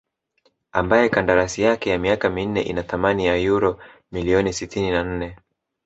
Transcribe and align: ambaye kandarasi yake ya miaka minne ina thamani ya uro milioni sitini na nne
ambaye 0.71 1.09
kandarasi 1.09 1.61
yake 1.61 1.89
ya 1.89 1.99
miaka 1.99 2.29
minne 2.29 2.61
ina 2.61 2.83
thamani 2.83 3.25
ya 3.25 3.53
uro 3.53 3.79
milioni 4.11 4.53
sitini 4.53 4.91
na 4.91 5.03
nne 5.03 5.37